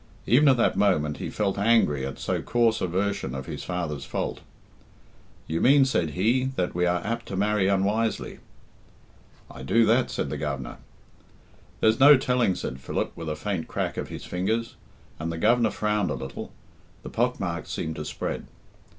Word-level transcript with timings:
Even 0.25 0.47
at 0.47 0.57
that 0.57 0.75
moment 0.75 1.17
he 1.17 1.29
felt 1.29 1.59
angry 1.59 2.03
at 2.07 2.17
so 2.17 2.41
coarse 2.41 2.81
a 2.81 2.87
version 2.87 3.35
of 3.35 3.45
his 3.45 3.63
father's 3.63 4.03
fault. 4.03 4.41
"You 5.45 5.61
mean," 5.61 5.85
said 5.85 6.09
he, 6.17 6.45
"that 6.55 6.73
we 6.73 6.87
are 6.87 7.05
apt 7.05 7.27
to 7.27 7.37
marry 7.37 7.67
unwisely." 7.67 8.39
"I 9.51 9.61
do 9.61 9.85
that," 9.85 10.09
said 10.09 10.31
the 10.31 10.37
Governor. 10.37 10.77
"There's 11.81 11.99
no 11.99 12.17
telling," 12.17 12.55
said 12.55 12.79
Philip, 12.79 13.11
with 13.15 13.29
a 13.29 13.35
faint 13.35 13.67
crack 13.67 13.95
of 13.95 14.07
his 14.09 14.25
fingers; 14.25 14.75
and 15.19 15.31
the 15.31 15.37
Governor 15.37 15.69
frowned 15.69 16.09
a 16.09 16.15
little 16.15 16.51
the 17.03 17.09
pock 17.09 17.39
marks 17.39 17.69
seemed 17.69 17.95
to 17.97 18.03
spread. 18.05 18.47